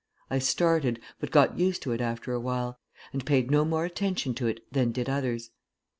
I 0.31 0.39
started, 0.39 0.99
but 1.19 1.29
got 1.29 1.59
used 1.59 1.83
to 1.83 1.91
it 1.91 2.01
after 2.01 2.33
a 2.33 2.39
while, 2.39 2.79
and 3.13 3.23
paid 3.23 3.51
no 3.51 3.63
more 3.63 3.85
attention 3.85 4.33
to 4.33 4.47
it 4.47 4.61
than 4.73 4.91
did 4.91 5.07
others. 5.07 5.51